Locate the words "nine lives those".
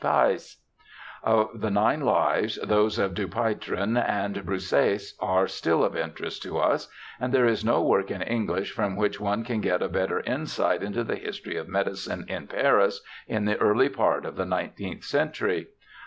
1.69-2.97